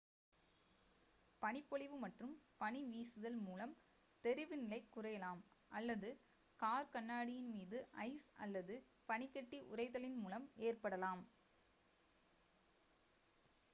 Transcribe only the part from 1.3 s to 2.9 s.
பனிப்பொழிவு மற்றும் பனி